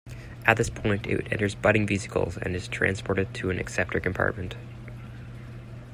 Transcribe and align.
At 0.47 0.57
this 0.57 0.71
point, 0.71 1.05
it 1.05 1.31
enters 1.31 1.53
budding 1.53 1.85
vesicles 1.85 2.35
and 2.35 2.55
is 2.55 2.67
transported 2.67 3.35
to 3.35 3.51
an 3.51 3.59
acceptor 3.59 3.99
compartment. 3.99 4.55